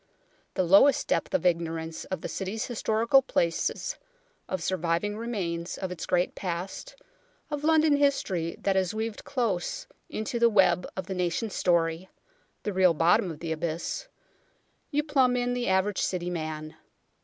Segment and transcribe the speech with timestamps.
[0.55, 3.99] The lowest depth of ignorance of the City's historical places,
[4.49, 6.95] of surviving remains of its great past,
[7.51, 12.09] of London history that is weaved close into the web of the nation's story
[12.63, 14.07] the real bottom of the abyss
[14.89, 16.75] you plumb in the average City man.